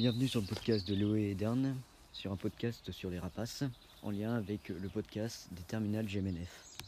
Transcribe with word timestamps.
Bienvenue 0.00 0.28
sur 0.28 0.40
le 0.40 0.46
podcast 0.46 0.88
de 0.88 0.94
Loé 0.94 1.24
et 1.24 1.34
Dern, 1.34 1.76
sur 2.10 2.32
un 2.32 2.36
podcast 2.36 2.90
sur 2.90 3.10
les 3.10 3.18
rapaces, 3.18 3.64
en 4.02 4.10
lien 4.10 4.34
avec 4.34 4.70
le 4.70 4.88
podcast 4.88 5.46
des 5.52 5.60
terminales 5.60 6.06
GMNF. 6.06 6.78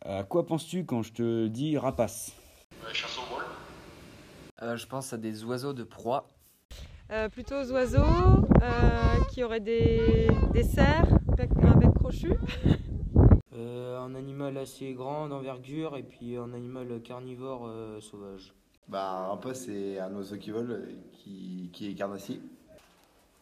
À 0.00 0.24
quoi 0.24 0.46
penses-tu 0.46 0.86
quand 0.86 1.02
je 1.02 1.12
te 1.12 1.46
dis 1.48 1.76
rapace? 1.76 2.32
Chasse 2.94 3.18
au 3.18 3.34
vol. 3.34 3.44
Euh, 4.62 4.78
je 4.78 4.86
pense 4.86 5.12
à 5.12 5.18
des 5.18 5.44
oiseaux 5.44 5.74
de 5.74 5.84
proie. 5.84 6.26
Euh, 7.10 7.28
plutôt 7.28 7.56
aux 7.56 7.70
oiseaux 7.72 7.98
euh, 8.00 9.24
qui 9.34 9.44
auraient 9.44 9.60
des, 9.60 10.28
des 10.54 10.62
cerfs, 10.64 11.04
bec- 11.36 11.50
un 11.62 11.76
bec 11.76 11.92
crochu. 11.92 12.32
Euh, 13.54 13.98
un 14.00 14.14
animal 14.14 14.56
assez 14.56 14.94
grand 14.94 15.28
d'envergure 15.28 15.98
et 15.98 16.02
puis 16.02 16.34
un 16.38 16.54
animal 16.54 17.02
carnivore 17.02 17.66
euh, 17.66 18.00
sauvage. 18.00 18.54
Bah, 18.88 19.10
un 19.10 19.26
rapace, 19.28 19.64
c'est 19.66 19.98
un 19.98 20.14
oiseau 20.14 20.36
qui 20.36 20.50
vole, 20.50 20.88
qui, 21.12 21.70
qui 21.72 21.88
est 21.88 21.94
carnassier. 21.94 22.40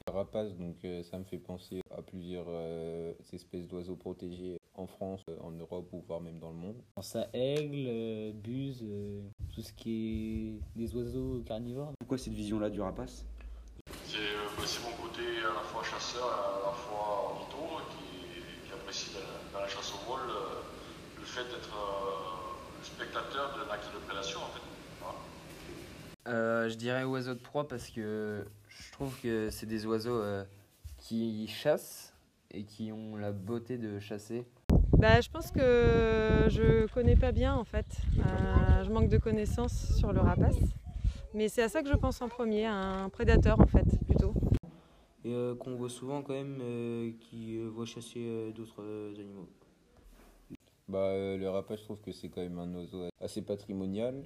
Rapace, 0.06 0.56
donc 0.56 0.76
euh, 0.84 1.02
ça 1.04 1.18
me 1.18 1.24
fait 1.24 1.38
penser 1.38 1.82
à 1.96 2.02
plusieurs 2.02 2.46
euh, 2.48 3.12
espèces 3.32 3.68
d'oiseaux 3.68 3.94
protégés 3.94 4.58
en 4.74 4.86
France, 4.86 5.22
euh, 5.28 5.36
en 5.40 5.52
Europe 5.52 5.88
ou 5.92 6.02
voire 6.06 6.20
même 6.20 6.40
dans 6.40 6.50
le 6.50 6.56
monde. 6.56 6.76
Je 6.78 6.94
pense 6.94 7.14
à 7.14 7.28
aigle, 7.32 7.86
euh, 7.86 8.32
buse, 8.32 8.82
euh, 8.82 9.20
tout 9.54 9.62
ce 9.62 9.72
qui 9.72 10.58
est 10.76 10.78
des 10.78 10.96
oiseaux 10.96 11.42
carnivores. 11.46 11.92
Pourquoi 12.00 12.18
cette 12.18 12.32
vision-là 12.32 12.70
du 12.70 12.80
rapace? 12.80 13.24
C'est 14.04 14.18
euh, 14.18 14.48
bah, 14.56 14.64
c'est 14.66 14.82
mon 14.82 14.96
côté 14.96 15.22
à 15.38 15.54
la 15.54 15.62
fois 15.62 15.84
chasseur 15.84 16.26
et 16.26 16.64
à 16.64 16.70
la 16.70 16.72
fois 16.72 17.30
ornitho 17.30 17.78
qui, 17.90 18.66
qui 18.66 18.72
apprécie 18.72 19.10
dans 19.14 19.20
la, 19.20 19.52
dans 19.52 19.60
la 19.60 19.68
chasse 19.68 19.92
au 19.94 20.10
vol 20.10 20.20
euh, 20.28 20.62
le 21.18 21.24
fait 21.24 21.44
d'être 21.44 21.76
euh, 21.76 22.78
le 22.78 22.84
spectateur 22.84 23.54
d'un 23.54 23.72
acte 23.72 23.92
de 23.94 23.98
prédation 24.06 24.40
en 24.40 24.50
fait. 24.54 24.62
Euh, 26.28 26.68
je 26.68 26.76
dirais 26.76 27.04
oiseaux 27.04 27.34
de 27.34 27.40
proie 27.40 27.66
parce 27.66 27.88
que 27.90 28.44
je 28.68 28.92
trouve 28.92 29.18
que 29.20 29.50
c'est 29.50 29.66
des 29.66 29.86
oiseaux 29.86 30.20
euh, 30.20 30.44
qui 30.98 31.46
chassent 31.48 32.14
et 32.52 32.64
qui 32.64 32.92
ont 32.92 33.16
la 33.16 33.32
beauté 33.32 33.78
de 33.78 33.98
chasser. 33.98 34.46
Bah, 34.92 35.20
je 35.20 35.30
pense 35.30 35.50
que 35.50 36.46
je 36.48 36.86
connais 36.92 37.16
pas 37.16 37.32
bien 37.32 37.54
en 37.54 37.64
fait. 37.64 37.86
Euh, 38.18 38.84
je 38.84 38.90
manque 38.90 39.08
de 39.08 39.18
connaissances 39.18 39.96
sur 39.96 40.12
le 40.12 40.20
rapace. 40.20 40.58
Mais 41.32 41.48
c'est 41.48 41.62
à 41.62 41.68
ça 41.68 41.82
que 41.82 41.88
je 41.88 41.94
pense 41.94 42.20
en 42.22 42.28
premier, 42.28 42.66
à 42.66 42.74
un 42.74 43.08
prédateur 43.08 43.60
en 43.60 43.66
fait, 43.66 43.86
plutôt. 44.04 44.34
Et 45.24 45.32
euh, 45.32 45.54
qu'on 45.54 45.76
voit 45.76 45.88
souvent 45.88 46.22
quand 46.22 46.34
même 46.34 46.58
euh, 46.60 47.12
qui 47.20 47.58
euh, 47.58 47.68
voit 47.68 47.86
chasser 47.86 48.20
euh, 48.26 48.50
d'autres 48.50 48.82
euh, 48.82 49.14
animaux. 49.14 49.48
Bah, 50.88 50.98
euh, 50.98 51.36
le 51.36 51.48
rapace, 51.48 51.78
je 51.78 51.84
trouve 51.84 52.00
que 52.00 52.10
c'est 52.10 52.28
quand 52.28 52.40
même 52.40 52.58
un 52.58 52.74
oiseau 52.74 53.08
assez 53.20 53.42
patrimonial, 53.42 54.24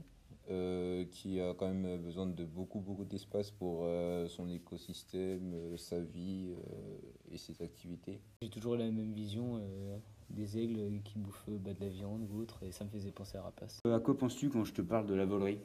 euh, 0.50 1.04
qui 1.10 1.40
a 1.40 1.54
quand 1.54 1.72
même 1.72 2.00
besoin 2.02 2.26
de 2.26 2.44
beaucoup, 2.44 2.80
beaucoup 2.80 3.04
d'espace 3.04 3.50
pour 3.50 3.82
euh, 3.84 4.28
son 4.28 4.48
écosystème, 4.48 5.52
euh, 5.54 5.76
sa 5.76 6.00
vie 6.00 6.48
euh, 6.50 7.32
et 7.32 7.38
ses 7.38 7.62
activités. 7.62 8.20
J'ai 8.42 8.50
toujours 8.50 8.76
la 8.76 8.90
même 8.90 9.12
vision 9.12 9.56
euh, 9.56 9.96
des 10.30 10.58
aigles 10.58 11.00
qui 11.04 11.18
bouffent 11.18 11.48
bah, 11.48 11.72
de 11.72 11.80
la 11.80 11.88
viande 11.88 12.28
ou 12.30 12.40
autre, 12.40 12.62
et 12.62 12.72
ça 12.72 12.84
me 12.84 12.90
faisait 12.90 13.12
penser 13.12 13.38
à 13.38 13.42
rapace. 13.42 13.80
Euh, 13.86 13.96
À 13.96 14.00
quoi 14.00 14.16
penses-tu 14.16 14.50
quand 14.50 14.64
je 14.64 14.72
te 14.72 14.82
parle 14.82 15.06
de 15.06 15.14
la 15.14 15.24
volerie? 15.24 15.58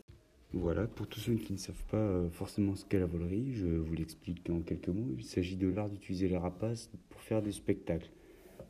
Voilà, 0.52 0.88
pour 0.88 1.08
tous 1.08 1.20
ceux 1.20 1.36
qui 1.36 1.54
ne 1.54 1.58
savent 1.60 1.84
pas 1.92 2.28
forcément 2.32 2.76
ce 2.76 2.84
qu'est 2.84 3.00
la 3.00 3.06
volerie, 3.06 3.54
je 3.54 3.68
vous 3.68 3.94
l'explique 3.94 4.50
en 4.50 4.62
quelques 4.62 4.90
mots. 4.90 5.14
Il 5.18 5.24
s'agit 5.24 5.56
de 5.58 5.68
l'art 5.68 5.90
d'utiliser 5.90 6.28
les 6.28 6.38
rapaces 6.38 6.90
pour 7.10 7.22
faire 7.22 7.44
des 7.44 7.52
spectacles. 7.52 8.10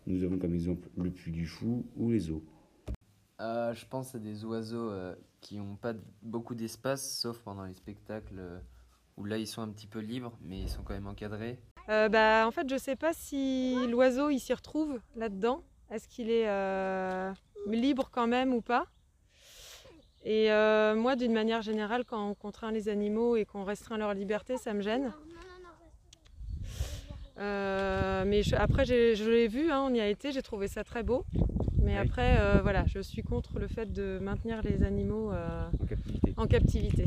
Nous 0.06 0.24
avons 0.26 0.38
comme 0.38 0.54
exemple 0.54 0.90
le 0.98 1.10
puits 1.10 1.32
du 1.32 1.46
fou 1.46 1.86
ou 1.96 2.10
les 2.10 2.32
eaux. 2.32 2.44
Euh, 3.42 3.74
je 3.74 3.86
pense 3.86 4.16
à 4.16 4.20
des 4.20 4.44
oiseaux 4.44 4.90
euh, 4.90 5.16
qui 5.40 5.58
n'ont 5.58 5.76
pas 5.76 5.94
beaucoup 6.22 6.56
d'espace, 6.56 7.18
sauf 7.20 7.40
pendant 7.40 7.64
les 7.64 7.74
spectacles 7.74 8.38
euh, 8.38 8.60
où 9.16 9.24
là 9.24 9.38
ils 9.38 9.48
sont 9.48 9.62
un 9.62 9.70
petit 9.70 9.88
peu 9.88 10.00
libres, 10.00 10.38
mais 10.42 10.60
ils 10.60 10.70
sont 10.70 10.84
quand 10.84 10.94
même 10.94 11.08
encadrés. 11.08 11.58
Bah, 11.88 12.46
en 12.46 12.52
fait, 12.52 12.70
je 12.70 12.78
sais 12.78 12.96
pas 12.96 13.14
si 13.14 13.76
l'oiseau 13.88 14.30
il 14.30 14.40
s'y 14.40 14.54
retrouve 14.54 15.00
là-dedans. 15.16 15.64
Est-ce 15.90 16.08
qu'il 16.08 16.30
est 16.30 16.46
libre 17.66 18.12
quand 18.12 18.28
même 18.28 18.54
ou 18.54 18.62
pas? 18.62 18.86
Et 20.24 20.50
moi, 20.96 21.16
d'une 21.16 21.34
manière 21.34 21.64
générale, 21.64 22.06
quand 22.06 22.30
on 22.30 22.36
contraint 22.36 22.72
les 22.72 22.90
animaux 22.90 23.38
et 23.38 23.46
qu'on 23.46 23.64
restreint 23.64 23.98
leur 23.98 24.14
liberté, 24.14 24.58
ça 24.58 24.76
me 24.76 24.82
gêne. 24.82 25.12
Mais 27.38 28.42
après, 28.54 28.86
je 28.86 29.28
l'ai 29.28 29.48
vu, 29.48 29.72
hein, 29.72 29.82
on 29.90 29.92
y 29.92 30.00
a 30.00 30.08
été, 30.08 30.32
j'ai 30.32 30.44
trouvé 30.44 30.68
ça 30.68 30.84
très 30.84 31.02
beau. 31.02 31.26
Mais 31.84 31.94
Oui. 31.94 32.08
après, 32.08 32.40
euh, 32.40 32.62
voilà, 32.62 32.86
je 32.88 33.00
suis 33.00 33.24
contre 33.24 33.60
le 33.60 33.68
fait 33.68 33.86
de 33.92 34.20
maintenir 34.22 34.62
les 34.62 34.84
animaux 34.84 35.32
euh, 35.32 35.70
en 35.72 35.86
captivité 35.86 36.34
en 36.38 36.48
captivité. 36.48 37.06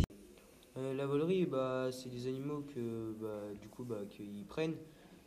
Euh, 0.76 0.94
la 0.94 1.06
volerie, 1.06 1.46
bah, 1.46 1.88
c'est 1.90 2.08
des 2.08 2.26
animaux 2.26 2.64
que 2.74 3.14
bah, 3.20 3.42
du 3.60 3.68
coup 3.68 3.84
bah, 3.84 4.00
qu'ils 4.08 4.46
prennent. 4.46 4.76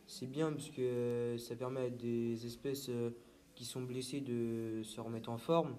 C'est 0.08 0.28
bien 0.28 0.52
parce 0.52 0.70
que 0.70 1.36
ça 1.38 1.56
permet 1.56 1.82
à 1.86 1.90
des 1.90 2.46
espèces 2.46 2.90
qui 3.56 3.66
sont 3.66 3.82
blessées 3.82 4.22
de 4.22 4.82
se 4.84 5.02
remettre 5.02 5.30
en 5.30 5.38
forme. 5.38 5.76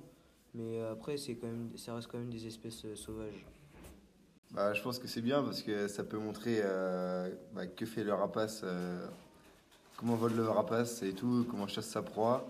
Mais 0.55 0.81
après, 0.81 1.17
c'est 1.17 1.35
quand 1.37 1.47
même, 1.47 1.71
ça 1.77 1.95
reste 1.95 2.09
quand 2.09 2.19
même 2.19 2.31
des 2.31 2.47
espèces 2.47 2.87
sauvages. 2.95 3.47
Bah, 4.53 4.73
je 4.73 4.83
pense 4.83 4.99
que 4.99 5.09
c'est 5.09 5.23
bien 5.23 5.43
parce 5.43 5.63
que 5.63 5.89
ça 5.89 6.05
peut 6.05 6.19
montrer 6.19 6.61
euh, 6.63 7.31
bah, 7.53 7.67
que 7.67 7.85
fait 7.85 8.05
le 8.05 8.15
rapace, 8.15 8.63
euh, 8.65 9.07
comment 9.97 10.15
vole 10.15 10.35
le 10.35 10.49
rapace 10.49 11.03
et 11.03 11.13
tout, 11.13 11.47
comment 11.51 11.67
chasse 11.67 11.89
sa 11.89 12.03
proie. 12.03 12.49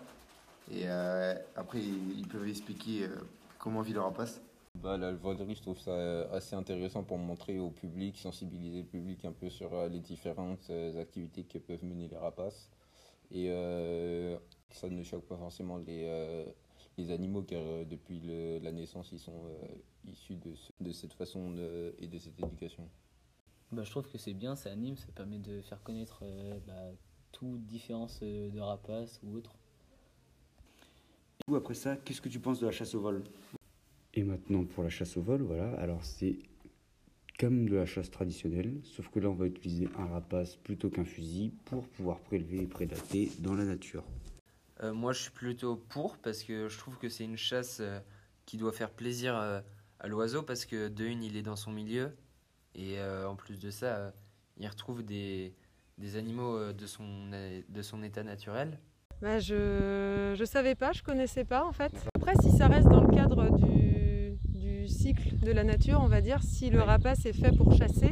Et 0.71 0.83
euh, 0.87 1.35
après, 1.55 1.81
ils, 1.81 2.27
peuvent 2.27 2.49
expliquer 2.49 3.05
euh, 3.05 3.17
comment 3.59 3.83
vit 3.83 3.93
le 3.93 4.01
rapace. 4.01 4.41
Bah, 4.75 4.99
la 4.99 5.13
volerie, 5.13 5.55
je 5.55 5.63
trouve 5.63 5.79
ça 5.79 5.93
euh, 5.93 6.31
assez 6.37 6.55
intéressant 6.55 7.03
pour 7.03 7.19
montrer 7.19 7.59
au 7.59 7.71
public, 7.71 8.19
sensibiliser 8.19 8.81
le 8.83 8.87
public 8.87 9.25
un 9.25 9.33
peu 9.33 9.49
sur 9.49 9.89
les 9.89 10.01
différentes 10.01 10.71
activités 11.01 11.45
que 11.45 11.59
peuvent 11.59 11.85
mener 11.85 12.09
les 12.09 12.17
rapaces. 12.17 12.71
Et 13.31 13.51
euh, 13.51 14.37
ça 14.71 14.89
ne 14.89 15.03
choque 15.03 15.27
pas 15.27 15.37
forcément 15.37 15.79
les, 15.79 16.05
euh, 16.07 16.45
les 16.99 17.11
animaux 17.11 17.43
car 17.43 17.61
euh, 17.63 17.85
depuis 17.85 18.21
le- 18.21 18.59
la 18.59 18.73
naissance, 18.73 19.11
ils 19.13 19.19
sont 19.19 19.47
euh, 19.47 20.11
issus 20.11 20.37
de, 20.37 20.55
ce- 20.55 20.73
de 20.81 20.93
cette 20.93 21.13
façon 21.15 21.51
de- 21.51 21.95
et 21.99 22.07
de 22.07 22.19
cette 22.19 22.39
éducation. 22.41 22.89
Bah, 23.73 23.83
je 23.83 23.91
trouve 23.91 24.09
que 24.11 24.19
c'est 24.19 24.35
bien, 24.35 24.55
ça 24.57 24.71
anime, 24.71 24.97
ça 24.97 25.09
permet 25.15 25.39
de 25.39 25.61
faire 25.63 25.83
connaître 25.83 26.21
euh, 26.23 26.59
bah, 26.67 26.93
toute 27.33 27.65
différence 27.67 28.21
de 28.21 28.61
rapace 28.61 29.21
ou 29.25 29.37
autre. 29.37 29.55
Après 31.55 31.75
ça, 31.75 31.97
qu'est-ce 31.97 32.21
que 32.21 32.29
tu 32.29 32.41
penses 32.41 32.59
de 32.59 32.67
la 32.67 32.73
chasse 32.73 32.97
au 32.97 33.01
vol? 33.01 33.23
Et 34.15 34.25
maintenant 34.25 34.65
pour 34.65 34.83
la 34.83 34.91
chasse 34.91 35.17
au 35.17 35.23
vol, 35.23 35.43
voilà. 35.43 35.73
Alors 35.79 36.05
c'est 36.05 36.39
comme 37.39 37.69
de 37.69 37.77
la 37.77 37.87
chasse 37.87 38.11
traditionnelle, 38.11 38.81
sauf 38.83 39.09
que 39.11 39.21
là 39.21 39.29
on 39.29 39.35
va 39.35 39.47
utiliser 39.47 39.89
un 39.97 40.07
rapace 40.07 40.57
plutôt 40.57 40.91
qu'un 40.91 41.05
fusil 41.05 41.53
pour 41.67 41.87
pouvoir 41.87 42.19
prélever 42.19 42.63
et 42.63 42.67
prédater 42.67 43.31
dans 43.39 43.55
la 43.55 43.65
nature. 43.65 44.03
Euh, 44.83 44.93
moi, 44.93 45.13
je 45.13 45.23
suis 45.23 45.31
plutôt 45.31 45.77
pour 45.77 46.17
parce 46.19 46.43
que 46.43 46.69
je 46.69 46.79
trouve 46.79 46.99
que 46.99 47.09
c'est 47.09 47.25
une 47.25 47.37
chasse 47.37 47.79
euh, 47.81 48.01
qui 48.45 48.57
doit 48.57 48.73
faire 48.73 48.91
plaisir 48.91 49.37
euh, 49.37 49.61
à 50.01 50.09
l'oiseau 50.09 50.43
parce 50.43 50.65
que 50.65 50.89
de 50.89 51.05
une, 51.05 51.23
il 51.23 51.37
est 51.37 51.43
dans 51.43 51.57
son 51.57 51.71
milieu 51.71 52.11
et 52.75 52.99
euh, 52.99 53.29
en 53.29 53.37
plus 53.37 53.61
de 53.61 53.71
ça, 53.71 54.13
il 54.59 54.67
retrouve 54.67 55.05
des, 55.05 55.55
des 55.97 56.17
animaux 56.17 56.73
de, 56.73 56.87
son, 56.87 57.31
de 57.31 57.83
son 57.83 58.03
état 58.03 58.25
naturel. 58.25 58.81
Bah, 59.23 59.39
je 59.39 60.39
ne 60.39 60.45
savais 60.45 60.75
pas, 60.75 60.93
je 60.93 61.03
connaissais 61.03 61.45
pas 61.45 61.65
en 61.65 61.73
fait. 61.73 61.93
Après, 62.15 62.35
si 62.43 62.51
ça 62.51 62.69
reste 62.69 62.89
dans 62.89 63.01
le 63.01 63.15
cadre 63.15 63.49
du, 63.57 64.37
du 64.49 64.89
cycle 64.89 65.37
de 65.43 65.53
la 65.53 65.65
nature, 65.65 66.01
on 66.03 66.07
va 66.09 66.21
dire, 66.21 66.43
si 66.43 66.69
le 66.71 66.83
rapace 66.83 67.25
est 67.27 67.33
fait 67.33 67.57
pour 67.57 67.73
chasser, 67.73 68.11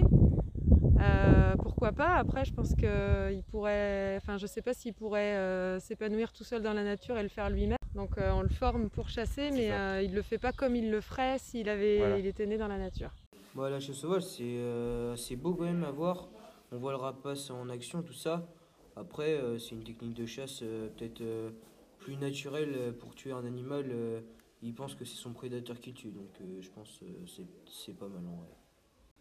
euh, 1.01 1.55
pourquoi 1.63 1.93
pas? 1.93 2.15
Après, 2.17 2.45
je 2.47 2.55
pense 2.55 2.75
qu'il 2.75 3.43
pourrait, 3.51 4.17
enfin, 4.17 4.39
je 4.39 4.47
sais 4.47 4.63
pas 4.63 4.73
s'il 4.73 4.95
pourrait 4.95 5.35
euh, 5.37 5.79
s'épanouir 5.79 6.33
tout 6.33 6.45
seul 6.45 6.63
dans 6.63 6.73
la 6.73 6.85
nature 6.85 7.19
et 7.19 7.23
le 7.23 7.29
faire 7.29 7.51
lui-même. 7.51 7.77
Donc, 7.95 8.17
euh, 8.19 8.33
on 8.33 8.43
le 8.43 8.49
forme 8.49 8.89
pour 8.89 9.09
chasser, 9.11 9.51
mais 9.53 9.71
euh, 9.73 10.01
il 10.03 10.15
le 10.15 10.23
fait 10.23 10.39
pas 10.39 10.53
comme 10.53 10.75
il 10.75 10.91
le 10.91 11.01
ferait 11.03 11.37
s'il 11.39 11.69
avait, 11.69 11.99
Voilà. 11.99 12.19
il 12.19 12.27
était 12.27 12.47
né 12.47 12.57
dans 12.57 12.69
la 12.69 12.79
nature. 12.79 13.11
La 13.57 13.79
chasse 13.79 13.97
sauvage, 13.97 14.23
c'est 14.23 14.43
euh, 14.43 15.15
c'est 15.15 15.37
beau 15.37 15.55
quand 15.55 15.65
même 15.65 15.85
à 15.85 15.91
voir. 15.93 16.29
On 16.73 16.79
voit 16.79 16.91
le 16.91 16.97
rapace 16.99 17.51
en 17.51 17.69
action, 17.69 18.03
tout 18.03 18.13
ça. 18.15 18.43
Après, 18.97 19.35
euh, 19.35 19.59
c'est 19.59 19.75
une 19.75 19.85
technique 19.85 20.15
de 20.15 20.27
chasse 20.27 20.61
euh, 20.63 20.89
peut-être 20.89 21.21
euh, 21.21 21.51
plus 21.99 22.17
naturelle 22.17 22.95
pour 22.99 23.15
tuer 23.15 23.33
un 23.33 23.45
animal. 23.45 23.87
euh, 23.91 24.21
il 24.63 24.75
pense 24.75 24.95
que 24.95 25.05
c'est 25.05 25.17
son 25.17 25.33
prédateur 25.35 25.79
qui 25.79 25.93
tue, 25.93 26.11
donc 26.11 26.31
euh, 26.41 26.61
je 26.63 26.71
pense 26.71 26.99
que 26.99 27.05
c'est 27.27 27.47
c'est 27.71 27.93
pas 27.93 28.09
mal 28.09 28.25
en 28.27 28.37
vrai. 28.37 28.49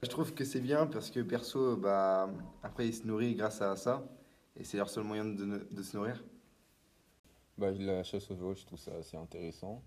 Je 0.03 0.09
trouve 0.09 0.33
que 0.33 0.43
c'est 0.45 0.61
bien 0.61 0.85
parce 0.87 1.11
que 1.11 1.21
perso, 1.21 1.75
bah, 1.77 2.29
après, 2.61 2.87
ils 2.87 2.93
se 2.93 3.07
nourrissent 3.07 3.37
grâce 3.37 3.61
à 3.61 3.75
ça. 3.75 4.05
Et 4.55 4.63
c'est 4.63 4.77
leur 4.77 4.89
seul 4.89 5.03
moyen 5.03 5.25
de, 5.25 5.67
de 5.71 5.81
se 5.83 5.97
nourrir. 5.97 6.23
Bah, 7.57 7.71
la 7.71 8.03
chasse 8.03 8.29
au 8.31 8.35
vol, 8.35 8.55
je 8.55 8.65
trouve 8.65 8.79
ça 8.79 8.93
assez 8.95 9.17
intéressant. 9.17 9.83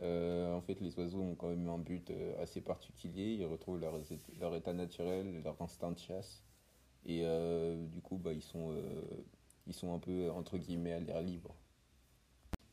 Euh, 0.00 0.52
en 0.54 0.60
fait, 0.60 0.80
les 0.80 0.96
oiseaux 0.98 1.20
ont 1.20 1.34
quand 1.34 1.48
même 1.48 1.68
un 1.68 1.78
but 1.78 2.12
assez 2.38 2.60
particulier. 2.60 3.34
Ils 3.34 3.46
retrouvent 3.46 3.80
leur, 3.80 3.98
leur 4.40 4.54
état 4.54 4.72
naturel, 4.72 5.42
leur 5.42 5.60
instinct 5.60 5.92
de 5.92 5.98
chasse. 5.98 6.44
Et 7.06 7.22
euh, 7.24 7.86
du 7.86 8.00
coup, 8.00 8.16
bah, 8.16 8.32
ils, 8.32 8.42
sont, 8.42 8.72
euh, 8.72 8.82
ils 9.66 9.72
sont 9.74 9.94
un 9.94 9.98
peu, 9.98 10.30
entre 10.30 10.58
guillemets, 10.58 10.92
à 10.92 11.00
l'air 11.00 11.20
libre. 11.22 11.54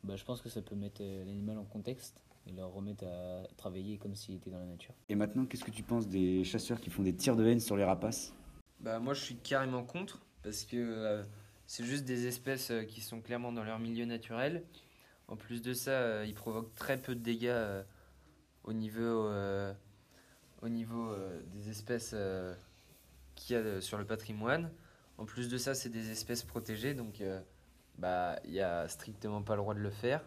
bah, 0.03 0.15
Je 0.15 0.23
pense 0.25 0.41
que 0.41 0.49
ça 0.49 0.61
peut 0.61 0.75
mettre 0.75 1.01
euh, 1.01 1.23
l'animal 1.23 1.57
en 1.59 1.65
contexte 1.65 2.19
et 2.47 2.51
leur 2.51 2.73
remettre 2.73 3.05
à 3.05 3.43
travailler 3.57 3.97
comme 3.97 4.15
s'il 4.15 4.35
était 4.35 4.49
dans 4.49 4.59
la 4.59 4.65
nature. 4.65 4.93
Et 5.07 5.15
maintenant, 5.15 5.45
qu'est-ce 5.45 5.63
que 5.63 5.71
tu 5.71 5.83
penses 5.83 6.07
des 6.07 6.43
chasseurs 6.43 6.81
qui 6.81 6.89
font 6.89 7.03
des 7.03 7.15
tirs 7.15 7.35
de 7.35 7.45
haine 7.45 7.59
sur 7.59 7.77
les 7.77 7.83
rapaces? 7.83 8.33
Bah 8.79 8.99
moi 8.99 9.13
je 9.13 9.21
suis 9.21 9.37
carrément 9.37 9.83
contre 9.83 10.19
parce 10.41 10.65
que 10.65 10.75
euh, 10.75 11.23
c'est 11.67 11.85
juste 11.85 12.03
des 12.03 12.27
espèces 12.27 12.69
euh, 12.69 12.83
qui 12.83 12.99
sont 12.99 13.21
clairement 13.21 13.53
dans 13.53 13.63
leur 13.63 13.79
milieu 13.79 14.03
naturel. 14.03 14.65
En 15.29 15.37
plus 15.37 15.61
de 15.61 15.73
ça, 15.73 15.91
euh, 15.91 16.25
ils 16.27 16.33
provoquent 16.33 16.75
très 16.75 17.01
peu 17.01 17.15
de 17.15 17.21
dégâts 17.21 17.45
euh, 17.47 17.81
au 18.65 18.73
niveau, 18.73 19.27
euh, 19.27 19.73
au 20.61 20.67
niveau 20.67 21.11
euh, 21.11 21.41
des 21.53 21.69
espèces 21.69 22.11
euh, 22.13 22.53
qu'il 23.35 23.55
y 23.55 23.59
a 23.59 23.61
euh, 23.61 23.81
sur 23.81 23.97
le 23.97 24.05
patrimoine. 24.05 24.71
En 25.17 25.25
plus 25.25 25.49
de 25.49 25.57
ça, 25.57 25.75
c'est 25.75 25.89
des 25.89 26.11
espèces 26.11 26.43
protégées, 26.43 26.93
donc 26.93 27.21
euh, 27.21 27.39
bah 27.97 28.39
il 28.45 28.53
y 28.53 28.61
a 28.61 28.87
strictement 28.87 29.41
pas 29.43 29.55
le 29.55 29.61
droit 29.61 29.73
de 29.75 29.79
le 29.79 29.91
faire. 29.91 30.21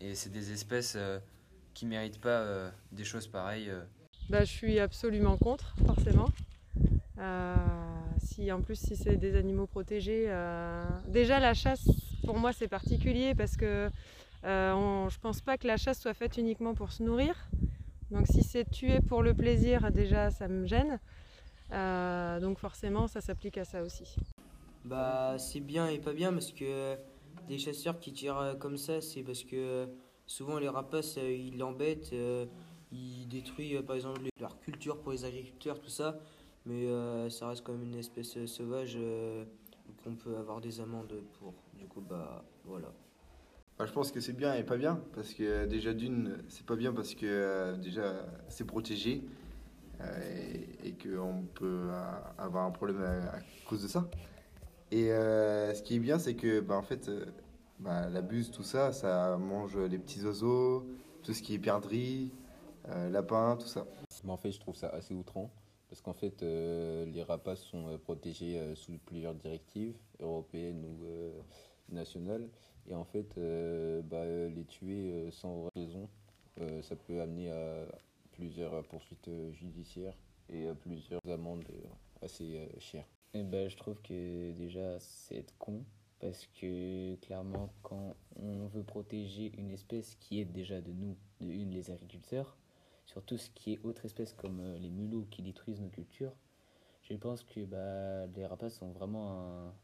Et 0.00 0.14
c'est 0.14 0.30
des 0.30 0.52
espèces 0.52 0.94
euh, 0.96 1.18
qui 1.74 1.86
méritent 1.86 2.20
pas 2.20 2.40
euh, 2.40 2.70
des 2.92 3.04
choses 3.04 3.26
pareilles. 3.26 3.70
euh. 3.70 3.82
Bah, 4.30 4.44
je 4.44 4.52
suis 4.52 4.78
absolument 4.78 5.36
contre, 5.36 5.74
forcément. 5.86 6.28
Euh, 7.18 7.54
si 8.22 8.50
en 8.52 8.62
plus 8.62 8.76
si 8.76 8.94
c'est 8.96 9.16
des 9.16 9.34
animaux 9.34 9.66
protégés, 9.66 10.26
euh, 10.28 10.84
déjà 11.08 11.40
la 11.40 11.52
chasse 11.52 11.88
pour 12.24 12.38
moi 12.38 12.52
c'est 12.52 12.68
particulier 12.68 13.34
parce 13.34 13.56
que 13.56 13.90
euh, 14.44 15.08
je 15.08 15.18
pense 15.18 15.40
pas 15.40 15.58
que 15.58 15.66
la 15.66 15.76
chasse 15.76 16.00
soit 16.00 16.14
faite 16.14 16.36
uniquement 16.36 16.74
pour 16.74 16.92
se 16.92 17.02
nourrir. 17.02 17.34
Donc 18.12 18.26
si 18.28 18.42
c'est 18.42 18.64
tué 18.70 19.00
pour 19.00 19.22
le 19.22 19.34
plaisir, 19.34 19.90
déjà 19.90 20.30
ça 20.30 20.46
me 20.46 20.66
gêne. 20.66 21.00
Euh, 21.72 22.40
donc 22.40 22.58
forcément 22.58 23.06
ça 23.06 23.20
s'applique 23.20 23.58
à 23.58 23.64
ça 23.64 23.82
aussi. 23.82 24.16
Bah, 24.84 25.36
c'est 25.38 25.60
bien 25.60 25.88
et 25.88 25.98
pas 25.98 26.12
bien 26.12 26.32
parce 26.32 26.52
que 26.52 26.96
des 27.46 27.58
chasseurs 27.58 27.98
qui 27.98 28.12
tirent 28.12 28.56
comme 28.58 28.76
ça, 28.76 29.00
c'est 29.00 29.22
parce 29.22 29.44
que 29.44 29.88
souvent 30.26 30.58
les 30.58 30.68
rapaces 30.68 31.18
euh, 31.18 31.30
ils 31.30 31.58
l'embêtent, 31.58 32.12
euh, 32.12 32.46
ils 32.92 33.26
détruisent 33.28 33.82
par 33.86 33.96
exemple 33.96 34.20
leur 34.40 34.58
culture 34.60 34.98
pour 34.98 35.12
les 35.12 35.24
agriculteurs, 35.24 35.80
tout 35.80 35.90
ça. 35.90 36.18
Mais 36.66 36.86
euh, 36.86 37.30
ça 37.30 37.48
reste 37.48 37.64
quand 37.64 37.72
même 37.72 37.84
une 37.84 37.98
espèce 37.98 38.44
sauvage 38.44 38.96
euh, 39.00 39.44
qu'on 40.04 40.14
peut 40.16 40.36
avoir 40.36 40.60
des 40.60 40.80
amendes 40.80 41.14
pour. 41.38 41.54
Du 41.78 41.86
coup, 41.86 42.02
bah 42.02 42.44
voilà. 42.64 42.92
Bah, 43.78 43.86
je 43.86 43.92
pense 43.92 44.10
que 44.10 44.20
c'est 44.20 44.32
bien 44.36 44.54
et 44.54 44.64
pas 44.64 44.76
bien, 44.76 45.00
parce 45.14 45.32
que 45.32 45.64
déjà 45.64 45.94
d'une, 45.94 46.36
c'est 46.48 46.66
pas 46.66 46.76
bien 46.76 46.92
parce 46.92 47.14
que 47.14 47.24
euh, 47.24 47.76
déjà 47.76 48.26
c'est 48.48 48.66
protégé 48.66 49.22
et, 50.00 50.88
et 50.88 50.92
qu'on 50.92 51.44
peut 51.54 51.88
euh, 51.90 52.02
avoir 52.38 52.66
un 52.66 52.70
problème 52.70 53.02
à, 53.02 53.38
cause 53.68 53.82
de 53.82 53.88
ça. 53.88 54.08
Et 54.90 55.12
euh, 55.12 55.74
ce 55.74 55.82
qui 55.82 55.96
est 55.96 56.00
bien, 56.00 56.18
c'est 56.18 56.34
que 56.34 56.60
bah, 56.60 56.76
en 56.76 56.82
fait, 56.82 57.08
euh, 57.08 57.26
bah, 57.78 58.08
la 58.08 58.22
buse, 58.22 58.50
tout 58.50 58.62
ça, 58.62 58.92
ça 58.92 59.36
mange 59.36 59.76
les 59.76 59.98
petits 59.98 60.24
oiseaux, 60.24 60.86
tout 61.22 61.34
ce 61.34 61.42
qui 61.42 61.54
est 61.54 61.58
perdrix, 61.58 62.32
euh, 62.88 63.10
lapins, 63.10 63.56
tout 63.60 63.66
ça. 63.66 63.86
Mais 64.24 64.32
en 64.32 64.36
fait, 64.36 64.50
je 64.50 64.60
trouve 64.60 64.76
ça 64.76 64.88
assez 64.88 65.14
outrant. 65.14 65.50
Parce 65.88 66.02
qu'en 66.02 66.12
fait, 66.12 66.42
euh, 66.42 67.06
les 67.06 67.22
rapaces 67.22 67.62
sont 67.62 67.88
euh, 67.88 67.98
protégés 67.98 68.58
euh, 68.58 68.74
sous 68.74 68.98
plusieurs 69.06 69.34
directives 69.34 69.96
européennes 70.20 70.84
ou 70.84 71.06
euh, 71.06 71.40
nationales. 71.88 72.48
Et 72.88 72.94
en 72.94 73.04
fait, 73.04 73.36
euh, 73.38 74.02
bah, 74.02 74.18
euh, 74.18 74.50
les 74.50 74.64
tuer 74.64 75.12
euh, 75.12 75.30
sans 75.30 75.68
raison, 75.74 76.08
euh, 76.60 76.82
ça 76.82 76.94
peut 76.96 77.20
amener 77.20 77.50
à 77.50 77.86
plusieurs 78.38 78.84
poursuites 78.84 79.28
euh, 79.28 79.52
judiciaires 79.52 80.14
et 80.48 80.68
à 80.68 80.74
plusieurs 80.74 81.20
amendes 81.28 81.64
euh, 81.70 82.24
assez 82.24 82.56
euh, 82.56 82.66
chères. 82.78 83.06
Et 83.34 83.42
ben, 83.42 83.68
je 83.68 83.76
trouve 83.76 84.00
que 84.00 84.52
déjà 84.52 84.98
c'est 85.00 85.36
être 85.36 85.54
con 85.58 85.84
parce 86.20 86.46
que 86.60 87.16
clairement 87.16 87.72
quand 87.82 88.16
on 88.36 88.66
veut 88.66 88.82
protéger 88.82 89.52
une 89.58 89.70
espèce 89.70 90.16
qui 90.20 90.40
est 90.40 90.44
déjà 90.44 90.80
de 90.80 90.92
nous, 90.92 91.16
de 91.40 91.50
une 91.50 91.70
les 91.70 91.90
agriculteurs, 91.90 92.56
sur 93.06 93.22
tout 93.22 93.38
ce 93.38 93.50
qui 93.50 93.72
est 93.74 93.84
autre 93.84 94.04
espèce 94.04 94.32
comme 94.32 94.60
euh, 94.60 94.78
les 94.78 94.90
mulots 94.90 95.26
qui 95.30 95.42
détruisent 95.42 95.80
nos 95.80 95.88
cultures, 95.88 96.32
je 97.02 97.14
pense 97.14 97.42
que 97.42 97.64
bah, 97.64 98.26
les 98.36 98.46
rapaces 98.46 98.82
ont 98.82 98.92
vraiment 98.92 99.40
un, 99.40 99.74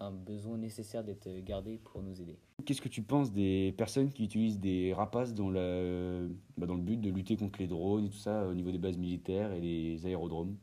un 0.00 0.10
besoin 0.10 0.58
nécessaire 0.58 1.04
d'être 1.04 1.28
gardés 1.40 1.78
pour 1.78 2.02
nous 2.02 2.20
aider. 2.20 2.36
Qu'est-ce 2.64 2.82
que 2.82 2.88
tu 2.88 3.02
penses 3.02 3.32
des 3.32 3.74
personnes 3.76 4.10
qui 4.10 4.24
utilisent 4.24 4.58
des 4.58 4.92
rapaces 4.92 5.34
dans, 5.34 5.50
la, 5.50 6.26
bah, 6.56 6.66
dans 6.66 6.74
le 6.74 6.82
but 6.82 7.00
de 7.00 7.10
lutter 7.10 7.36
contre 7.36 7.58
les 7.60 7.66
drones 7.66 8.06
et 8.06 8.08
tout 8.10 8.16
ça 8.16 8.46
au 8.46 8.54
niveau 8.54 8.70
des 8.70 8.78
bases 8.78 8.98
militaires 8.98 9.52
et 9.52 9.60
les 9.60 10.06
aérodromes? 10.06 10.56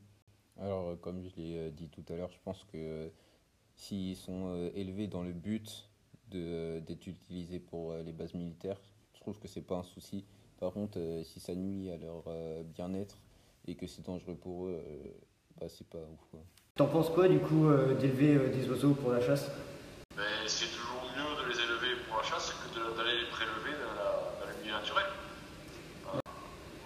Alors, 0.60 0.90
euh, 0.90 0.96
comme 0.96 1.24
je 1.24 1.36
l'ai 1.38 1.58
euh, 1.58 1.70
dit 1.72 1.90
tout 1.90 2.04
à 2.10 2.16
l'heure, 2.16 2.32
je 2.32 2.40
pense 2.44 2.64
que 2.66 2.78
euh, 2.78 3.10
s'ils 3.76 4.16
sont 4.16 4.48
euh, 4.48 4.70
élevés 4.76 5.08
dans 5.08 5.24
le 5.24 5.34
but 5.34 5.90
de, 6.30 6.80
d'être 6.80 7.08
utilisés 7.08 7.60
pour 7.60 7.94
les 7.94 8.12
bases 8.14 8.34
militaires, 8.34 8.80
je 9.14 9.20
trouve 9.22 9.40
que 9.40 9.48
c'est 9.48 9.62
pas 9.62 9.78
un 9.78 9.84
souci. 9.84 10.26
Par 10.60 10.74
contre, 10.74 11.00
euh, 11.00 11.24
si 11.24 11.40
ça 11.40 11.56
nuit 11.56 11.90
à 11.90 11.98
leur 11.98 12.24
euh, 12.28 12.64
bien-être 12.64 13.20
et 13.68 13.76
que 13.76 13.88
c'est 13.88 14.06
dangereux 14.06 14.36
pour 14.36 14.68
eux, 14.68 14.80
euh, 14.80 15.12
bah, 15.60 15.68
c'est 15.70 15.88
pas 15.88 15.98
ouf. 16.00 16.28
quoi. 16.30 16.40
T'en 16.78 16.88
penses 16.88 17.10
quoi 17.10 17.28
du 17.28 17.38
coup 17.40 17.68
euh, 17.68 17.96
d'élever 17.96 18.36
euh, 18.36 18.48
des 18.48 18.70
oiseaux 18.70 18.94
pour 18.94 19.12
la 19.12 19.20
chasse? 19.20 19.52
Mais 20.16 20.24
c'est 20.48 20.68
toujours 20.72 21.04
mieux 21.12 21.44
de 21.44 21.50
les 21.52 21.60
élever 21.60 22.00
pour 22.08 22.18
la 22.18 22.24
chasse 22.24 22.54
que 22.74 22.80
d'aller 22.98 23.20
les 23.20 23.26
prélever 23.28 23.76
dans, 23.76 23.94
la- 24.00 24.40
dans 24.40 24.48
le 24.48 24.56
milieu 24.64 24.72
naturel. 24.72 25.04
Euh, 26.16 26.20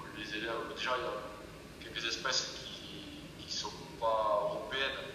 on 0.02 0.20
les 0.20 0.38
élève, 0.38 0.58
déjà, 0.76 0.92
il 0.98 1.04
y 1.06 1.06
a 1.06 1.94
quelques 1.94 2.04
espèces 2.04 2.66
qui 2.66 3.46
ne 3.46 3.50
sont 3.52 3.70
pas 4.02 4.50
européennes. 4.50 5.06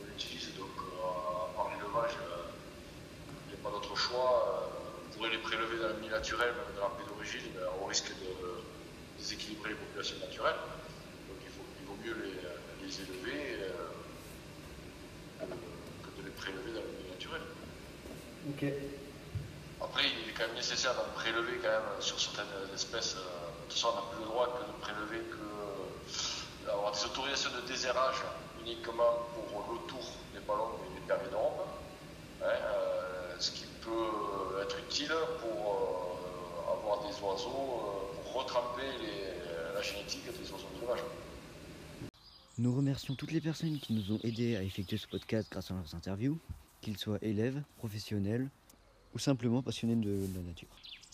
On 0.00 0.06
l'utilise, 0.06 0.54
donc 0.56 0.70
euh, 0.78 1.56
par 1.56 1.66
l'élevage, 1.74 2.14
il 2.14 3.54
n'y 3.54 3.60
a 3.60 3.62
pas 3.64 3.70
d'autre 3.74 3.96
choix. 3.96 4.70
On 5.10 5.16
pourrait 5.18 5.30
les 5.30 5.38
prélever 5.42 5.78
dans 5.82 5.88
le 5.88 5.94
milieu 5.98 6.12
naturel, 6.14 6.54
même 6.54 6.76
dans 6.78 6.82
leur 6.86 6.94
pays 6.94 7.06
d'origine, 7.10 7.50
au 7.82 7.86
risque 7.86 8.14
de 8.22 8.30
déséquilibrer 9.18 9.70
les 9.70 9.76
populations 9.82 10.18
naturelles. 10.22 10.62
Donc 11.26 11.42
il, 11.42 11.50
il 11.50 11.86
vaut 11.90 11.98
mieux 12.06 12.14
les, 12.22 12.86
les 12.86 12.94
élever 13.02 13.66
que 15.40 16.20
de 16.20 16.24
les 16.24 16.30
prélever 16.32 16.72
dans 16.72 16.80
le 16.82 16.92
milieu 16.98 17.10
naturel. 17.10 17.42
Ok. 18.48 18.64
Après, 19.82 20.02
il 20.04 20.30
est 20.30 20.32
quand 20.32 20.46
même 20.46 20.56
nécessaire 20.56 20.94
d'en 20.94 21.12
prélever 21.14 21.58
quand 21.62 21.68
même 21.68 22.00
sur 22.00 22.18
certaines 22.18 22.46
espèces. 22.74 23.16
euh, 23.16 23.20
De 23.20 23.68
toute 23.68 23.72
façon, 23.78 23.88
on 23.92 23.96
n'a 23.96 24.06
plus 24.12 24.20
le 24.20 24.26
droit 24.26 24.58
que 24.58 24.64
de 24.66 24.72
prélever 24.80 25.20
que 25.28 26.68
euh, 26.68 26.72
avoir 26.72 26.92
des 26.92 27.04
autorisations 27.04 27.50
de 27.50 27.66
déserrage 27.66 28.22
uniquement 28.60 29.28
pour 29.34 29.66
l'autour 29.68 30.04
des 30.32 30.40
ballons 30.40 30.80
et 30.90 30.94
des 30.94 31.06
permédromes, 31.06 31.60
hein, 32.42 32.46
euh, 32.46 33.34
ce 33.38 33.50
qui 33.52 33.66
peut 33.82 34.62
être 34.62 34.78
utile 34.78 35.12
pour 35.40 35.74
euh, 35.74 36.72
avoir 36.72 37.00
des 37.06 37.14
oiseaux, 37.20 37.82
euh, 37.84 38.14
pour 38.22 38.32
retremper 38.42 38.82
les- 39.00 39.74
la 39.74 39.82
génétique 39.82 40.24
des 40.24 40.50
oiseaux 40.52 40.68
d'élevage. 40.74 41.00
Nous 42.58 42.74
remercions 42.74 43.14
toutes 43.14 43.32
les 43.32 43.42
personnes 43.42 43.78
qui 43.78 43.92
nous 43.92 44.12
ont 44.12 44.20
aidés 44.22 44.56
à 44.56 44.62
effectuer 44.62 44.96
ce 44.96 45.06
podcast 45.06 45.46
grâce 45.50 45.70
à 45.70 45.74
leurs 45.74 45.94
interviews, 45.94 46.38
qu'ils 46.80 46.96
soient 46.96 47.18
élèves, 47.20 47.62
professionnels 47.76 48.48
ou 49.14 49.18
simplement 49.18 49.62
passionnés 49.62 49.96
de 49.96 50.26
la 50.34 50.40
nature. 50.40 50.68